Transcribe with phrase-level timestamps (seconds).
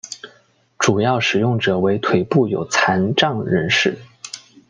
[0.79, 3.95] 主要使用者为腿部有残障人士。